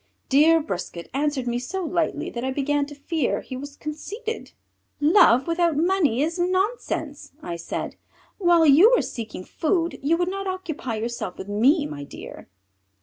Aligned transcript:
Dear 0.29 0.63
Brisquet 0.63 1.11
answered 1.13 1.45
me 1.45 1.59
so 1.59 1.83
lightly 1.83 2.31
that 2.31 2.43
I 2.43 2.49
began 2.49 2.87
to 2.87 2.95
fear 2.95 3.41
he 3.41 3.55
was 3.55 3.75
conceited. 3.75 4.53
"Love 4.99 5.45
without 5.45 5.77
money 5.77 6.23
is 6.23 6.39
nonsense," 6.39 7.33
I 7.43 7.55
said. 7.55 7.97
"While 8.39 8.65
you 8.65 8.91
were 8.95 9.03
seeking 9.03 9.43
food 9.43 9.99
you 10.01 10.17
would 10.17 10.27
not 10.29 10.47
occupy 10.47 10.95
yourself 10.95 11.37
with 11.37 11.49
me, 11.49 11.85
my 11.85 12.03
dear." 12.03 12.49